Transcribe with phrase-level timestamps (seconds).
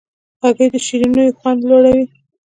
[0.43, 2.05] هګۍ د شیرینیو خوند لوړوي.